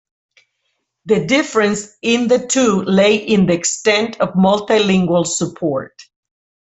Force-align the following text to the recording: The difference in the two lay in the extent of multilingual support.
The 1.05 1.27
difference 1.27 1.95
in 2.01 2.27
the 2.27 2.47
two 2.47 2.81
lay 2.81 3.17
in 3.17 3.45
the 3.45 3.53
extent 3.53 4.19
of 4.19 4.29
multilingual 4.29 5.27
support. 5.27 5.93